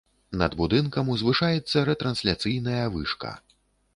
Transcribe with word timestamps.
Над 0.41 0.53
будынкам 0.61 1.09
узвышаецца 1.15 1.83
рэтрансляцыйная 1.91 2.85
вышка. 2.95 3.31